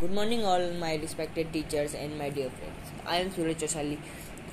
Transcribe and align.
Good 0.00 0.12
morning, 0.14 0.46
all 0.46 0.62
my 0.80 0.94
respected 0.94 1.52
teachers 1.52 1.92
and 1.92 2.16
my 2.16 2.30
dear 2.30 2.48
friends. 2.48 2.92
I 3.06 3.16
am 3.16 3.30
Suraj 3.32 3.56
Chosali 3.62 3.98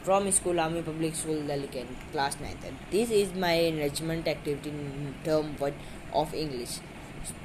from 0.03 0.29
School 0.29 0.59
Army 0.59 0.81
Public 0.81 1.15
School, 1.15 1.37
Dalikan, 1.51 1.85
class 2.11 2.35
9th. 2.35 2.73
This 2.91 3.11
is 3.11 3.33
my 3.33 3.53
enrichment 3.53 4.27
activity 4.27 4.71
in 4.71 5.15
term 5.23 5.55
1 5.57 5.73
of 6.11 6.33
English. 6.33 6.79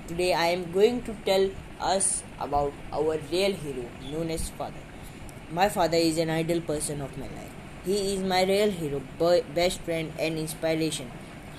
Today, 0.08 0.32
I 0.34 0.46
am 0.46 0.72
going 0.72 1.02
to 1.02 1.14
tell 1.24 1.48
us 1.80 2.24
about 2.40 2.72
our 2.92 3.20
real 3.30 3.54
hero 3.54 3.84
known 4.10 4.32
as 4.32 4.50
father. 4.50 4.82
My 5.52 5.68
father 5.68 5.98
is 5.98 6.18
an 6.18 6.30
ideal 6.30 6.60
person 6.60 7.02
of 7.02 7.16
my 7.16 7.28
life. 7.36 7.52
He 7.84 8.14
is 8.14 8.24
my 8.34 8.42
real 8.42 8.72
hero, 8.72 9.00
best 9.54 9.80
friend, 9.82 10.12
and 10.18 10.38
inspiration. 10.38 11.12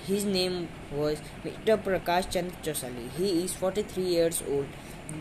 His 0.05 0.25
name 0.25 0.67
was 0.91 1.19
Mr. 1.45 1.81
Prakash 1.81 2.29
Chand 2.29 2.51
Chosali. 2.61 3.09
He 3.17 3.45
is 3.45 3.53
43 3.53 4.03
years 4.03 4.43
old 4.49 4.65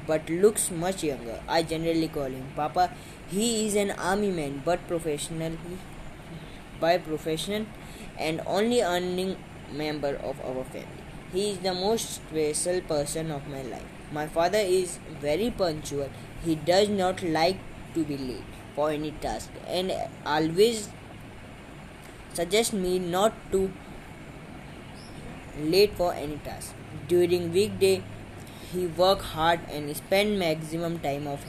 but 0.08 0.28
looks 0.28 0.72
much 0.72 1.04
younger. 1.04 1.38
I 1.48 1.62
generally 1.62 2.08
call 2.08 2.24
him 2.24 2.48
Papa. 2.56 2.90
He 3.29 3.66
is 3.66 3.76
an 3.76 3.93
army 3.93 4.30
man 4.30 4.62
but 4.64 4.88
professional 4.88 5.52
by 6.80 6.98
profession 6.98 7.68
and 8.18 8.40
only 8.44 8.82
earning 8.82 9.36
member 9.72 10.16
of 10.16 10.40
our 10.44 10.64
family. 10.64 11.04
He 11.32 11.50
is 11.50 11.58
the 11.58 11.74
most 11.74 12.14
special 12.16 12.80
person 12.80 13.30
of 13.30 13.46
my 13.46 13.62
life. 13.62 13.86
My 14.10 14.26
father 14.26 14.58
is 14.58 14.99
very 15.21 15.50
punctual. 15.50 16.10
He 16.44 16.57
does 16.57 16.88
not 16.88 17.22
like 17.22 17.58
to 17.94 18.04
be 18.04 18.16
late 18.18 18.58
for 18.74 18.90
any 18.90 19.12
task 19.12 19.49
and 19.68 19.93
always 20.26 20.88
suggests 22.35 22.72
me 22.72 22.99
not 22.99 23.32
to 23.52 23.71
late 25.58 25.94
for 25.94 26.12
any 26.14 26.36
task. 26.38 26.74
During 27.08 27.52
weekday 27.52 28.02
he 28.72 28.86
work 28.86 29.20
hard 29.20 29.60
and 29.70 29.94
spend 29.96 30.38
maximum 30.38 30.98
time 30.98 31.26
of, 31.26 31.44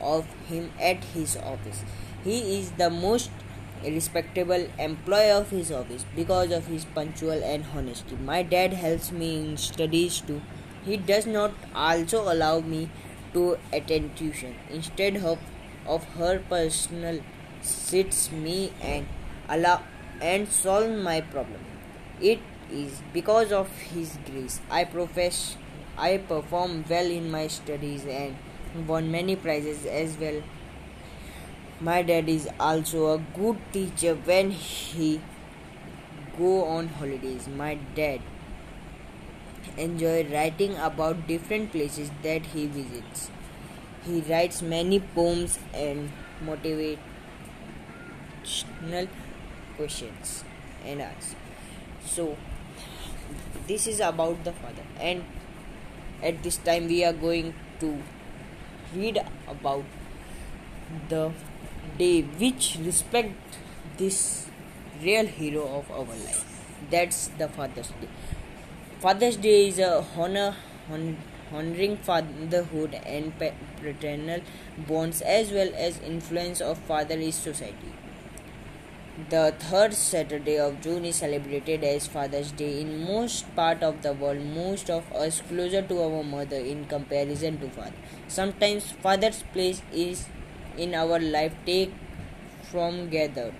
of 0.00 0.26
him 0.48 0.70
at 0.80 1.02
his 1.04 1.36
office. 1.36 1.82
He 2.24 2.58
is 2.58 2.72
the 2.72 2.90
most 2.90 3.30
respectable 3.84 4.66
employee 4.78 5.30
of 5.30 5.50
his 5.50 5.70
office 5.70 6.04
because 6.14 6.50
of 6.50 6.66
his 6.66 6.84
punctual 6.84 7.42
and 7.44 7.64
honesty. 7.74 8.16
My 8.16 8.42
dad 8.42 8.72
helps 8.72 9.12
me 9.12 9.36
in 9.36 9.56
studies 9.56 10.20
too. 10.20 10.40
He 10.84 10.96
does 10.96 11.26
not 11.26 11.52
also 11.74 12.32
allow 12.32 12.60
me 12.60 12.90
to 13.32 13.58
attend 13.72 14.16
tuition. 14.16 14.54
Instead 14.70 15.16
of, 15.16 15.38
of 15.86 16.04
her 16.14 16.40
personal 16.48 17.20
sits 17.60 18.30
me 18.30 18.72
and 18.80 19.06
allow 19.48 19.82
and 20.20 20.48
solve 20.48 20.90
my 20.90 21.20
problem. 21.20 21.60
It 22.20 22.38
is 22.70 23.00
because 23.12 23.52
of 23.52 23.70
his 23.78 24.18
grace 24.26 24.60
I 24.70 24.84
profess 24.84 25.56
I 25.98 26.18
perform 26.18 26.84
well 26.88 27.06
in 27.06 27.30
my 27.30 27.46
studies 27.46 28.04
and 28.04 28.36
won 28.86 29.10
many 29.10 29.34
prizes 29.34 29.86
as 29.86 30.18
well. 30.18 30.42
My 31.80 32.02
dad 32.02 32.28
is 32.28 32.48
also 32.60 33.14
a 33.14 33.18
good 33.34 33.56
teacher 33.72 34.14
when 34.14 34.50
he 34.50 35.20
go 36.38 36.64
on 36.64 36.88
holidays. 36.88 37.48
My 37.48 37.78
dad 37.94 38.20
enjoy 39.78 40.26
writing 40.30 40.76
about 40.76 41.26
different 41.26 41.72
places 41.72 42.10
that 42.22 42.46
he 42.46 42.66
visits. 42.66 43.30
He 44.04 44.20
writes 44.20 44.62
many 44.62 45.00
poems 45.00 45.58
and 45.72 46.12
motivational 46.44 46.98
questions 49.76 50.44
and 50.84 51.02
answers. 51.02 51.34
So 52.04 52.36
this 53.66 53.86
is 53.86 54.00
about 54.00 54.44
the 54.44 54.52
father. 54.52 54.84
And 55.00 55.24
at 56.22 56.42
this 56.42 56.56
time 56.58 56.86
we 56.86 57.04
are 57.04 57.12
going 57.12 57.54
to 57.80 57.98
read 58.94 59.20
about 59.48 59.84
the 61.08 61.32
day 61.98 62.22
which 62.22 62.78
respect 62.84 63.58
this 63.96 64.46
real 65.02 65.26
hero 65.26 65.64
of 65.78 65.90
our 65.90 66.16
life. 66.24 66.44
That's 66.90 67.28
the 67.38 67.48
father's 67.48 67.88
day. 67.88 68.08
Father's 69.00 69.36
day 69.36 69.68
is 69.68 69.78
a 69.78 70.04
honor 70.16 70.56
hon- 70.88 71.18
honoring 71.52 71.96
fatherhood 71.96 72.94
and 73.06 73.32
paternal 73.38 74.40
bonds 74.88 75.20
as 75.22 75.52
well 75.52 75.70
as 75.76 76.00
influence 76.00 76.60
of 76.60 76.78
father 76.78 77.14
fatherly 77.16 77.30
society 77.30 77.92
the 79.16 79.54
third 79.58 79.94
Saturday 79.94 80.58
of 80.58 80.82
June 80.82 81.06
is 81.06 81.16
celebrated 81.16 81.82
as 81.82 82.06
Father's 82.06 82.52
Day 82.52 82.82
in 82.82 83.02
most 83.02 83.46
part 83.56 83.82
of 83.82 84.02
the 84.02 84.12
world. 84.12 84.44
Most 84.44 84.90
of 84.90 85.10
us 85.10 85.40
closer 85.40 85.80
to 85.80 86.02
our 86.02 86.22
mother 86.22 86.56
in 86.56 86.84
comparison 86.84 87.58
to 87.60 87.70
father. 87.70 87.96
Sometimes 88.28 88.92
father's 88.92 89.42
place 89.54 89.80
is 89.90 90.26
in 90.76 90.94
our 90.94 91.18
life 91.18 91.54
take 91.64 91.94
from 92.70 93.08
gathered. 93.08 93.54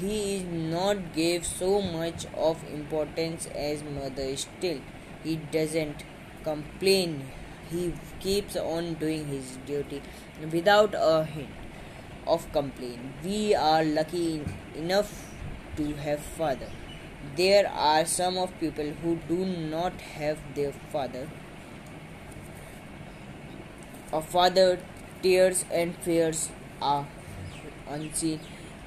He 0.00 0.36
is 0.36 0.44
not 0.44 1.14
gave 1.14 1.44
so 1.44 1.82
much 1.82 2.24
of 2.34 2.64
importance 2.72 3.46
as 3.54 3.82
mother. 3.82 4.34
Still, 4.38 4.80
he 5.22 5.36
doesn't 5.36 6.02
complain. 6.42 7.28
He 7.70 7.92
keeps 8.20 8.56
on 8.56 8.94
doing 8.94 9.26
his 9.26 9.58
duty 9.66 10.00
without 10.50 10.94
a 10.96 11.24
hint 11.24 11.50
of 12.26 12.50
complaint. 12.52 13.00
We 13.24 13.54
are 13.54 13.84
lucky 13.84 14.42
enough 14.76 15.12
to 15.76 15.94
have 15.94 16.20
father. 16.20 16.68
There 17.36 17.68
are 17.68 18.04
some 18.04 18.36
of 18.38 18.58
people 18.60 18.90
who 19.02 19.16
do 19.28 19.44
not 19.44 20.00
have 20.00 20.38
their 20.54 20.72
father. 20.92 21.28
A 24.12 24.20
father 24.20 24.78
tears 25.22 25.64
and 25.72 25.96
fears 25.96 26.50
are 26.80 27.06
unseen. 27.88 28.40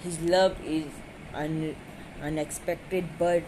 His 0.04 0.20
love 0.22 0.58
is 0.64 0.86
un- 1.34 1.76
unexpected, 2.22 3.06
but 3.20 3.44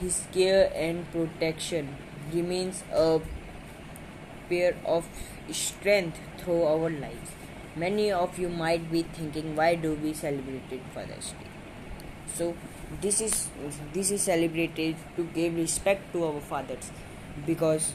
his 0.00 0.26
care 0.32 0.72
and 0.74 1.10
protection 1.12 1.96
remains 2.32 2.82
a 2.92 3.20
pair 4.48 4.74
of 4.84 5.06
strength 5.50 6.18
through 6.38 6.64
our 6.64 6.90
lives. 6.90 7.30
Many 7.74 8.12
of 8.12 8.38
you 8.38 8.48
might 8.48 8.90
be 8.92 9.02
thinking, 9.02 9.56
why 9.56 9.74
do 9.76 9.94
we 9.94 10.12
celebrate 10.12 10.82
Father's 10.94 11.30
Day? 11.32 11.46
So 12.34 12.54
this 13.00 13.20
is 13.20 13.48
this 13.92 14.10
is 14.10 14.22
celebrated 14.22 14.96
to 15.16 15.24
give 15.34 15.56
respect 15.56 16.12
to 16.12 16.24
our 16.24 16.40
fathers 16.40 16.90
because 17.46 17.92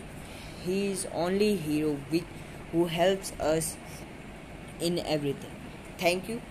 he 0.65 0.88
is 0.88 1.07
only 1.13 1.55
hero 1.55 1.97
which, 2.09 2.25
who 2.71 2.85
helps 2.85 3.31
us 3.39 3.77
in 4.79 4.99
everything. 4.99 5.51
Thank 5.97 6.27
you. 6.29 6.41